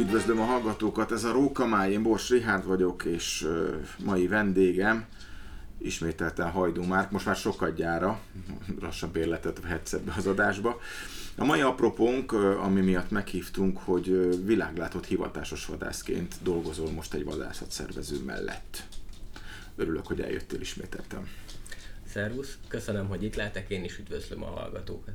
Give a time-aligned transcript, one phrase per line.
[0.00, 3.48] Üdvözlöm a hallgatókat, ez a Rókamáj, én Bors Rihárd vagyok, és
[4.04, 5.06] mai vendégem
[5.78, 8.20] ismételten Hajdú Márk, most már sokadjára,
[8.80, 10.80] lassan bérletet vehetsz ebbe az adásba.
[11.36, 18.82] A mai apropónk, ami miatt meghívtunk, hogy világlátott hivatásos vadászként dolgozol most egy vadászatszervező mellett.
[19.76, 21.28] Örülök, hogy eljöttél ismételtem.
[22.06, 25.14] Szervusz, köszönöm, hogy itt lehetek, én is üdvözlöm a hallgatókat.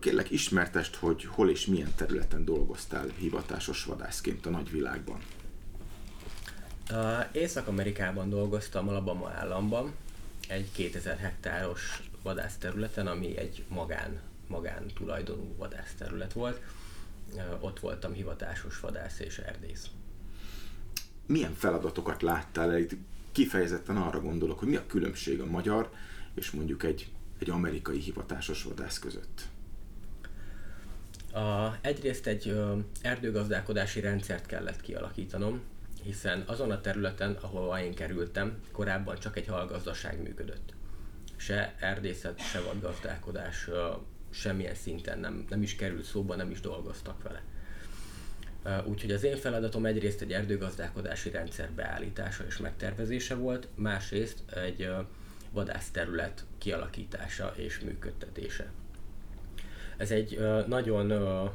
[0.00, 5.20] Kérlek, ismertest, hogy hol és milyen területen dolgoztál hivatásos vadászként a nagyvilágban.
[7.32, 9.94] Észak-Amerikában dolgoztam Alabama államban,
[10.48, 16.60] egy 2000 hektáros vadászterületen, ami egy magán, magán tulajdonú vadászterület volt.
[17.60, 19.86] Ott voltam hivatásos vadász és erdész.
[21.26, 22.86] Milyen feladatokat láttál el?
[23.32, 25.90] Kifejezetten arra gondolok, hogy mi a különbség a magyar
[26.34, 27.12] és mondjuk egy
[27.44, 29.42] egy amerikai hivatásos vadász között?
[31.32, 35.60] A, egyrészt egy ö, erdőgazdálkodási rendszert kellett kialakítanom,
[36.02, 40.74] hiszen azon a területen, ahol én kerültem, korábban csak egy halgazdaság működött.
[41.36, 43.88] Se erdészet, se vadgazdálkodás ö,
[44.30, 47.42] semmilyen szinten nem, nem is került szóba, nem is dolgoztak vele.
[48.84, 54.90] Úgyhogy az én feladatom egyrészt egy erdőgazdálkodási rendszer beállítása és megtervezése volt, másrészt egy
[55.54, 58.70] vadászterület kialakítása és működtetése.
[59.96, 61.12] Ez egy nagyon,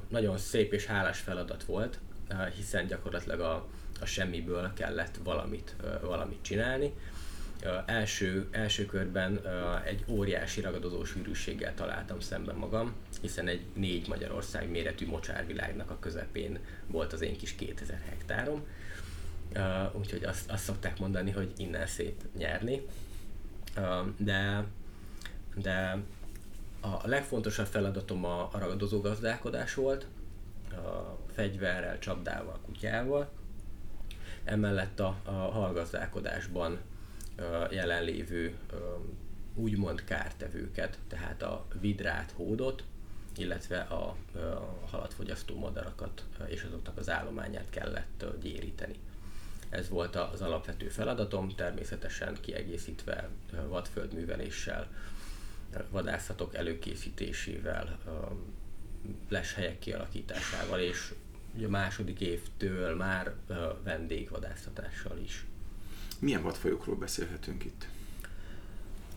[0.07, 1.99] nagyon szép és hálás feladat volt,
[2.55, 3.67] hiszen gyakorlatilag a,
[4.01, 6.93] a semmiből kellett valamit, valamit csinálni.
[7.85, 9.39] Első, első körben
[9.85, 16.59] egy óriási ragadozó sűrűséggel találtam szemben magam, hiszen egy négy Magyarország méretű mocsárvilágnak a közepén
[16.87, 18.67] volt az én kis 2000 hektárom.
[19.91, 22.81] Úgyhogy azt, azt szokták mondani, hogy innen szép nyerni
[24.17, 24.65] de,
[25.55, 25.97] de
[26.81, 30.05] a legfontosabb feladatom a, ragadozó gazdálkodás volt,
[30.71, 33.29] a fegyverrel, csapdával, kutyával.
[34.43, 36.79] Emellett a, a halgazdálkodásban
[37.71, 38.57] jelenlévő
[39.55, 42.83] úgymond kártevőket, tehát a vidrát, hódot,
[43.37, 48.95] illetve a, a halatfogyasztó madarakat és azoknak az állományát kellett gyéríteni.
[49.69, 53.29] Ez volt az alapvető feladatom, természetesen kiegészítve
[53.67, 54.87] vadföldműveléssel,
[55.89, 57.99] vadászatok előkészítésével,
[59.29, 61.13] leshelyek kialakításával, és
[61.63, 63.33] a második évtől már
[63.83, 65.45] vendégvadászatással is.
[66.19, 67.87] Milyen vadfajokról beszélhetünk itt?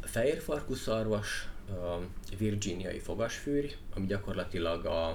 [0.01, 0.43] Fehér
[0.75, 1.49] szarvas,
[2.39, 5.09] virginiai fogasfűr, ami gyakorlatilag a,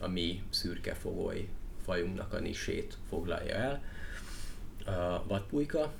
[0.00, 1.48] a mi szürke fogoly
[1.84, 3.82] fajunknak a nisét foglalja el
[4.86, 5.92] a vadpulyka,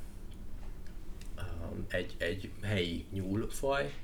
[1.88, 3.94] egy, egy helyi nyúlfaj,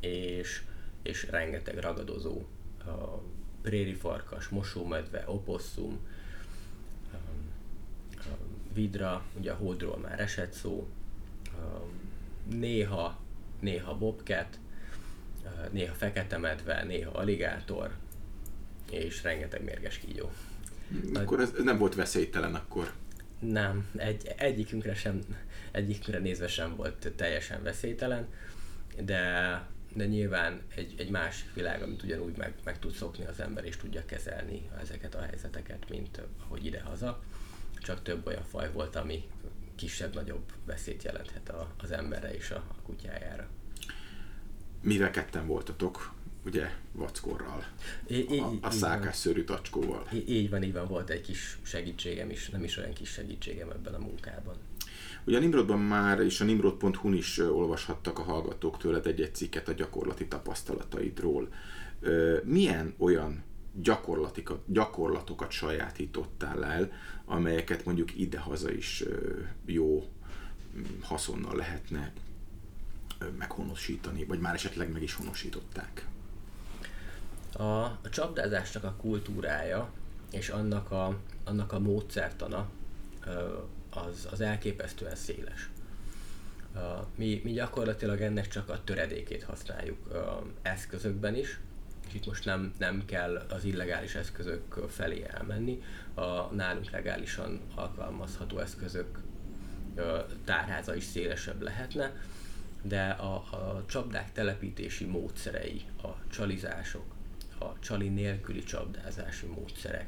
[0.00, 0.62] és,
[1.02, 2.46] és rengeteg ragadozó,
[3.62, 5.98] prérifarkas, mosómedve, oposszum,
[8.72, 10.88] vidra, ugye a hódról már esett szó,
[12.50, 13.20] néha,
[13.60, 14.58] néha bobcat,
[15.70, 17.94] néha fekete medve, néha aligátor,
[18.90, 20.30] és rengeteg mérges kígyó.
[21.14, 22.92] Akkor ez nem volt veszélytelen akkor?
[23.38, 25.20] Nem, egy, egyikünkre sem,
[25.70, 28.26] egyikünkre nézve sem volt teljesen veszélytelen,
[29.00, 29.22] de,
[29.94, 33.76] de nyilván egy, egy másik világ, amit ugyanúgy meg, meg tud szokni az ember, és
[33.76, 37.22] tudja kezelni ezeket a helyzeteket, mint ahogy ide-haza.
[37.78, 39.24] Csak több olyan faj volt, ami
[39.74, 43.48] kisebb-nagyobb veszélyt jelenthet a, az emberre és a, a kutyájára.
[44.82, 46.14] Mivel ketten voltatok?
[46.48, 47.64] Ugye vackorral,
[48.06, 50.08] I- a, a szákásszörű tacskóval.
[50.26, 53.94] Így van, így van, volt egy kis segítségem is, nem is olyan kis segítségem ebben
[53.94, 54.54] a munkában.
[55.24, 59.72] Ugye a Nimrodban már, és a nimrod.hu-n is olvashattak a hallgatók tőled egy-egy cikket a
[59.72, 61.48] gyakorlati tapasztalataidról.
[62.44, 63.42] Milyen olyan
[64.66, 66.92] gyakorlatokat sajátítottál el,
[67.24, 69.04] amelyeket mondjuk idehaza is
[69.66, 70.08] jó
[71.00, 72.12] haszonnal lehetne
[73.38, 76.06] meghonosítani, vagy már esetleg meg is honosították?
[77.52, 79.90] A, a csapdázásnak a kultúrája
[80.30, 82.68] és annak a, annak a módszertana
[83.90, 85.70] az, az elképesztően széles.
[87.14, 89.98] Mi, mi gyakorlatilag ennek csak a töredékét használjuk
[90.62, 91.60] eszközökben is,
[92.08, 95.82] és itt most nem, nem kell az illegális eszközök felé elmenni,
[96.14, 99.18] a nálunk legálisan alkalmazható eszközök
[100.44, 102.12] tárháza is szélesebb lehetne,
[102.82, 107.04] de a, a csapdák telepítési módszerei, a csalizások,
[107.58, 110.06] a csali nélküli csapdázási módszerek.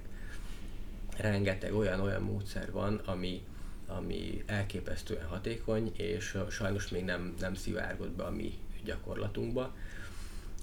[1.16, 3.42] Rengeteg olyan-olyan módszer van, ami,
[3.86, 9.74] ami elképesztően hatékony, és sajnos még nem, nem szivárgott be a mi gyakorlatunkba.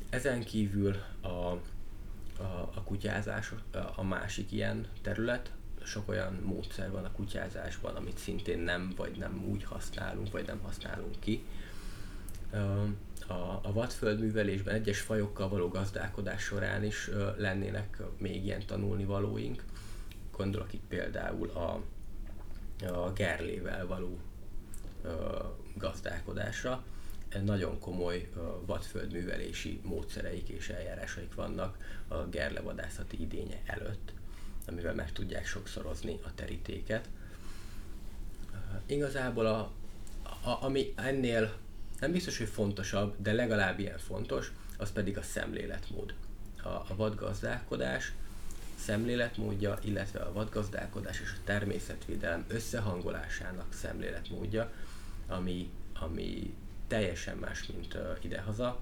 [0.09, 1.61] Ezen kívül a, a,
[2.73, 3.53] a kutyázás
[3.95, 5.51] a másik ilyen terület.
[5.83, 10.59] Sok olyan módszer van a kutyázásban, amit szintén nem, vagy nem úgy használunk, vagy nem
[10.59, 11.43] használunk ki.
[13.27, 19.63] A, a vadföldművelésben egyes fajokkal való gazdálkodás során is lennének még ilyen tanulnivalóink.
[20.37, 21.81] Gondolok itt például a,
[22.85, 24.19] a gerlével való
[25.73, 26.83] gazdálkodásra
[27.43, 28.29] nagyon komoly
[28.65, 34.13] vadföldművelési módszereik és eljárásaik vannak a gerlevadászati idénye előtt,
[34.67, 37.09] amivel meg tudják sokszorozni a terítéket.
[38.85, 39.71] Igazából a,
[40.23, 41.53] a, ami ennél
[41.99, 46.13] nem biztos, hogy fontosabb, de legalább ilyen fontos, az pedig a szemléletmód.
[46.63, 48.13] A, a vadgazdálkodás
[48.79, 54.71] szemléletmódja, illetve a vadgazdálkodás és a természetvédelem összehangolásának szemléletmódja,
[55.27, 56.53] ami, ami
[56.87, 58.79] teljesen más, mint uh, idehaza,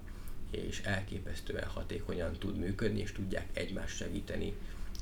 [0.51, 4.53] és elképesztően hatékonyan tud működni, és tudják egymást segíteni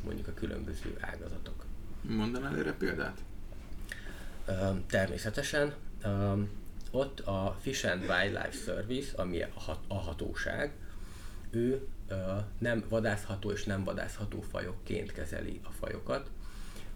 [0.03, 1.65] mondjuk a különböző ágazatok.
[2.01, 3.17] Mondanál erre példát?
[4.47, 5.73] Uh, természetesen.
[6.03, 6.39] Uh,
[6.93, 10.73] ott a Fish and Wildlife Service, ami a, hat, a hatóság,
[11.49, 12.17] ő uh,
[12.57, 16.29] nem vadászható és nem vadászható fajokként kezeli a fajokat,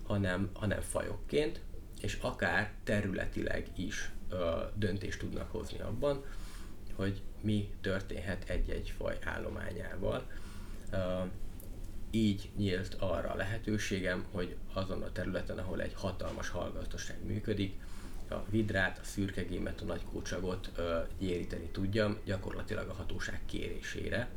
[0.03, 1.61] hanem, hanem fajokként,
[2.01, 4.11] és akár területileg is
[4.75, 6.23] döntést tudnak hozni abban,
[6.95, 10.27] hogy mi történhet egy-egy faj állományával.
[12.11, 17.81] Így nyílt arra a lehetőségem, hogy azon a területen, ahol egy hatalmas hallgazdaság működik,
[18.31, 20.71] a vidrát, a szürkegémet, a nagykócsagot
[21.19, 24.29] gyéríteni tudjam, gyakorlatilag a hatóság kérésére,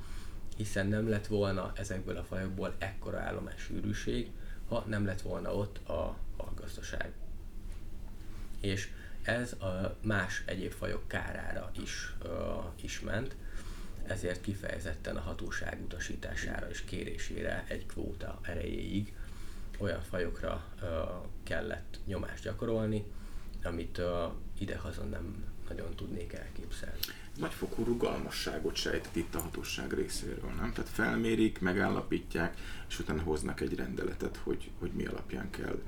[0.56, 4.31] hiszen nem lett volna ezekből a fajokból ekkora állomás sűrűség,
[4.69, 7.12] ha nem lett volna ott a hallgazdaság.
[8.60, 8.88] És
[9.22, 13.37] ez a más egyéb fajok kárára is, uh, is ment,
[14.06, 19.14] ezért kifejezetten a hatóság utasítására és kérésére egy kvóta erejéig
[19.78, 20.88] olyan fajokra uh,
[21.42, 23.04] kellett nyomást gyakorolni,
[23.64, 24.04] amit uh,
[24.58, 26.98] idehazon nem nagyon tudnék elképzelni.
[27.38, 30.72] Nagyfokú rugalmasságot sejtett itt a hatóság részéről, nem?
[30.72, 32.56] Tehát felmérik, megállapítják,
[32.88, 35.78] és utána hoznak egy rendeletet, hogy, hogy mi alapján kell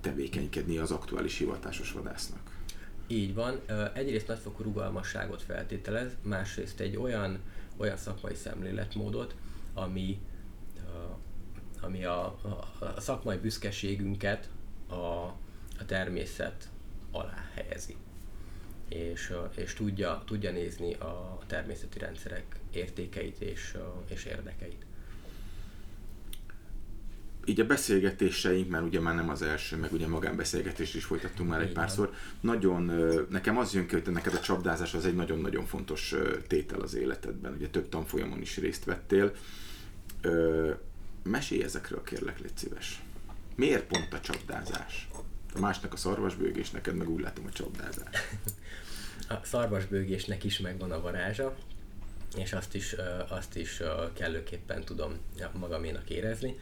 [0.00, 2.40] tevékenykedni az aktuális hivatásos vadásznak.
[3.06, 3.60] Így van.
[3.92, 7.38] Egyrészt nagyfokú rugalmasságot feltételez, másrészt egy olyan,
[7.76, 9.34] olyan szakmai szemléletmódot,
[9.74, 10.20] ami,
[11.80, 14.48] ami a, a, a szakmai büszkeségünket
[14.88, 15.32] a,
[15.78, 16.68] a természet
[17.10, 17.96] alá helyezi.
[18.88, 23.76] És, és tudja, tudja nézni a természeti rendszerek értékeit és,
[24.08, 24.86] és érdekeit
[27.48, 31.60] így a beszélgetéseink, mert ugye már nem az első, meg ugye magánbeszélgetést is folytattunk már
[31.60, 32.82] egy párszor, nagyon,
[33.30, 36.14] nekem az jön ki, hogy neked a csapdázás az egy nagyon-nagyon fontos
[36.46, 39.32] tétel az életedben, ugye több tanfolyamon is részt vettél.
[41.22, 43.02] Mesélj ezekről, kérlek, légy szíves.
[43.54, 45.08] Miért pont a csapdázás?
[45.60, 48.14] Másnak a szarvasbőgés, neked meg úgy látom a csapdázás.
[49.28, 51.56] A szarvasbőgésnek is megvan a varázsa,
[52.36, 52.94] és azt is,
[53.28, 53.82] azt is
[54.14, 55.18] kellőképpen tudom
[55.52, 56.56] magaménak érezni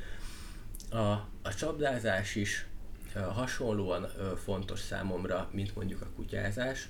[0.94, 2.66] a, a csapdázás is
[3.14, 4.06] hasonlóan
[4.44, 6.88] fontos számomra, mint mondjuk a kutyázás,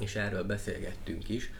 [0.00, 1.50] és erről beszélgettünk is.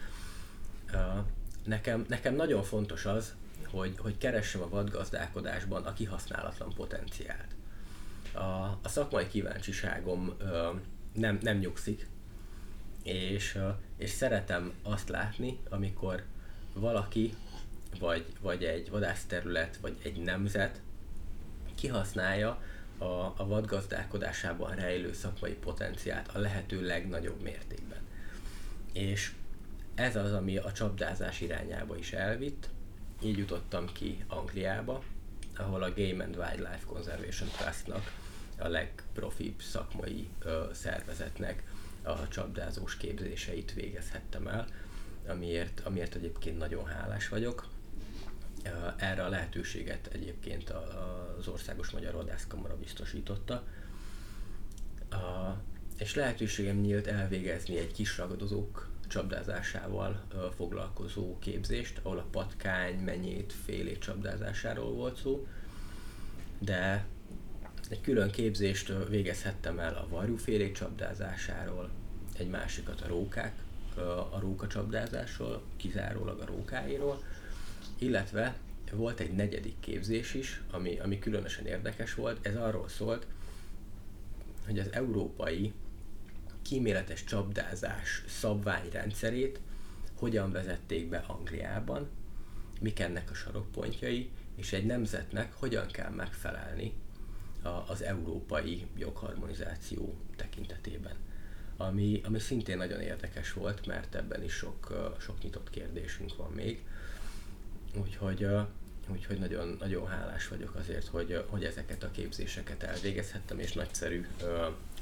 [1.63, 3.33] Nekem, nekem nagyon fontos az,
[3.67, 7.55] hogy, hogy keressem a vadgazdálkodásban a kihasználatlan potenciált.
[8.33, 8.39] A,
[8.83, 10.37] a szakmai kíváncsiságom
[11.13, 12.07] nem, nem nyugszik,
[13.03, 13.59] és,
[13.97, 16.23] és szeretem azt látni, amikor
[16.73, 17.33] valaki,
[17.99, 20.81] vagy, vagy egy vadászterület, vagy egy nemzet
[21.75, 22.61] kihasználja
[22.97, 23.03] a,
[23.37, 27.99] a vadgazdálkodásában rejlő szakmai potenciált a lehető legnagyobb mértékben.
[28.93, 29.33] És
[29.95, 32.69] ez az, ami a csapdázás irányába is elvitt.
[33.21, 35.03] Így jutottam ki Angliába,
[35.57, 38.11] ahol a Game and Wildlife Conservation Trustnak,
[38.57, 41.63] a legprofibb szakmai ö, szervezetnek
[42.03, 44.67] a csapdázós képzéseit végezhettem el,
[45.27, 47.67] amiért, amiért egyébként nagyon hálás vagyok.
[48.95, 50.69] Erre a lehetőséget egyébként
[51.39, 53.63] az Országos Magyar Vadászkamara biztosította.
[55.97, 60.23] És lehetőségem nyílt elvégezni egy kis ragadozók csapdázásával
[60.55, 65.47] foglalkozó képzést, ahol a patkány, menyét, félét csapdázásáról volt szó,
[66.59, 67.05] de
[67.89, 71.89] egy külön képzést végezhettem el a varjúfélék csapdázásáról,
[72.37, 73.53] egy másikat a rókák,
[74.31, 77.23] a róka csapdázásról, kizárólag a rókáiról,
[77.97, 78.55] illetve
[78.91, 82.47] volt egy negyedik képzés is, ami, ami különösen érdekes volt.
[82.47, 83.27] Ez arról szólt,
[84.65, 85.73] hogy az európai
[86.61, 89.59] kíméletes csapdázás szabványrendszerét
[90.15, 92.09] hogyan vezették be Angliában,
[92.79, 96.93] mik ennek a sarokpontjai, és egy nemzetnek hogyan kell megfelelni
[97.87, 101.15] az európai jogharmonizáció tekintetében.
[101.77, 106.85] Ami, ami szintén nagyon érdekes volt, mert ebben is sok, sok nyitott kérdésünk van még.
[107.95, 108.47] Úgyhogy,
[109.07, 114.27] úgyhogy nagyon, nagyon hálás vagyok azért, hogy, hogy ezeket a képzéseket elvégezhettem, és nagyszerű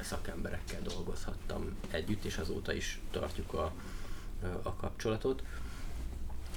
[0.01, 3.74] szakemberekkel dolgozhattam együtt, és azóta is tartjuk a,
[4.62, 5.44] a kapcsolatot.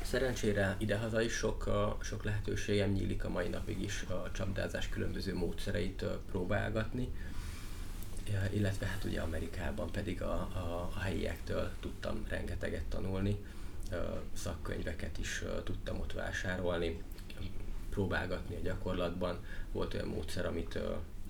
[0.05, 1.71] Szerencsére idehaza is sok,
[2.03, 7.09] sok lehetőségem nyílik a mai napig is a csapdázás különböző módszereit próbálgatni,
[8.51, 13.37] illetve hát ugye Amerikában pedig a, a, a helyiektől tudtam rengeteget tanulni,
[14.33, 17.03] szakkönyveket is tudtam ott vásárolni,
[17.91, 19.39] próbálgatni a gyakorlatban.
[19.73, 20.79] Volt olyan módszer, amit,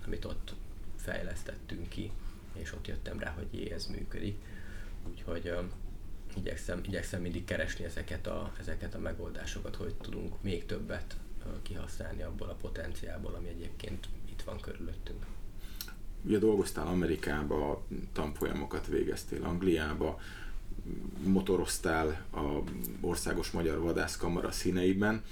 [0.05, 0.53] amit ott
[0.95, 2.11] fejlesztettünk ki,
[2.53, 4.37] és ott jöttem rá, hogy jé, ez működik.
[5.09, 5.53] Úgyhogy
[6.37, 11.15] igyekszem, igyekszem mindig keresni ezeket a, ezeket a megoldásokat, hogy tudunk még többet
[11.61, 15.25] kihasználni abból a potenciálból, ami egyébként itt van körülöttünk.
[16.23, 20.19] Ugye dolgoztál Amerikába, tanfolyamokat végeztél Angliába,
[21.23, 22.61] motoroztál a
[23.01, 25.23] Országos Magyar Vadászkamara színeiben,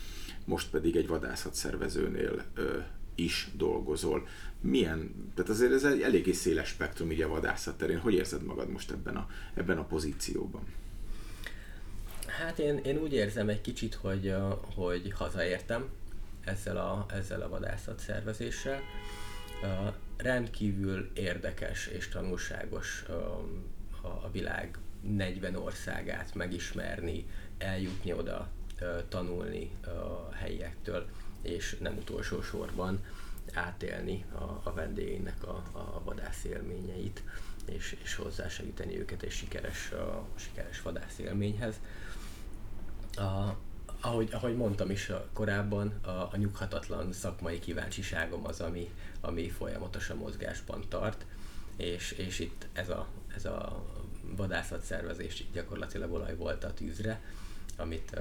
[0.45, 2.77] most pedig egy vadászatszervezőnél ö,
[3.15, 4.27] is dolgozol.
[4.61, 7.99] Milyen, tehát azért ez egy eléggé széles spektrum így a vadászat terén.
[7.99, 10.63] Hogy érzed magad most ebben a, ebben a pozícióban?
[12.37, 14.35] Hát én, én úgy érzem egy kicsit, hogy,
[14.75, 15.89] hogy hazaértem
[16.41, 18.79] ezzel a, ezzel a vadászat szervezéssel.
[20.17, 23.05] Rendkívül érdekes és tanulságos
[24.01, 27.25] a világ 40 országát megismerni,
[27.57, 28.49] eljutni oda,
[29.09, 31.05] tanulni a helyiektől,
[31.41, 33.05] és nem utolsó sorban
[33.53, 37.23] átélni a, a vendégeinek a, a vadász élményeit,
[37.65, 41.79] és, és hozzásegíteni őket egy sikeres, a, sikeres vadász élményhez
[43.17, 43.57] a,
[44.01, 50.83] ahogy, ahogy mondtam is korábban, a, a nyughatatlan szakmai kíváncsiságom az, ami, ami folyamatosan mozgásban
[50.89, 51.25] tart,
[51.75, 53.83] és, és itt ez a, ez a
[54.35, 57.21] vadászatszervezés gyakorlatilag olaj volt a tűzre,
[57.77, 58.19] amit,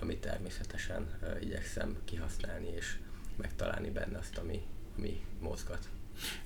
[0.00, 1.06] amit természetesen
[1.40, 2.98] igyekszem kihasználni és
[3.36, 4.62] megtalálni benne azt, ami,
[4.96, 5.88] ami mozgat.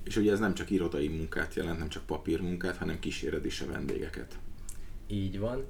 [0.03, 3.67] És ugye ez nem csak irodai munkát jelent, nem csak papírmunkát, hanem kíséred is a
[3.67, 4.39] vendégeket.
[5.07, 5.65] Így van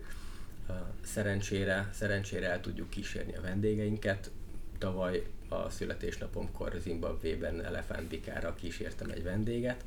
[1.04, 4.30] szerencsére, szerencsére el tudjuk kísérni a vendégeinket.
[4.78, 9.84] Tavaly a születésnapomkor Zimbabvében elefántbikára kísértem egy vendéget.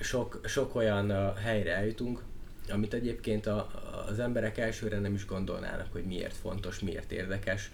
[0.00, 2.22] Sok, sok olyan helyre eljutunk,
[2.70, 3.70] amit egyébként a,
[4.08, 7.70] az emberek elsőre nem is gondolnának, hogy miért fontos, miért érdekes.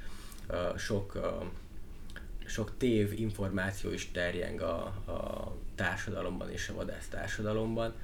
[0.77, 1.19] Sok,
[2.47, 7.95] sok tév információ is terjeng a, a társadalomban és a vadász társadalomban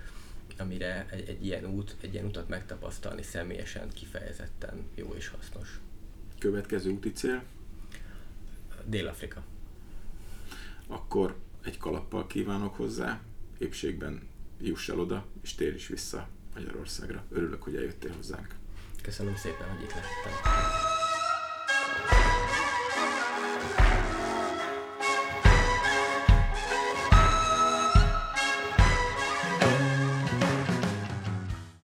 [0.60, 5.80] amire egy, egy ilyen út, egy ilyen utat megtapasztalni személyesen kifejezetten jó és hasznos.
[6.38, 7.42] Következő úti cél?
[8.84, 9.42] Dél-Afrika.
[10.86, 13.20] Akkor egy kalappal kívánok hozzá,
[13.58, 14.28] épségben
[14.60, 17.24] juss el oda, és tér is vissza Magyarországra.
[17.30, 18.54] Örülök, hogy eljöttél hozzánk.
[19.02, 20.93] Köszönöm szépen, hogy itt lettem.